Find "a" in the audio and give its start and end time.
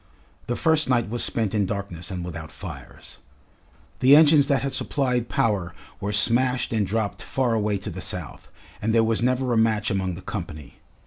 9.53-9.57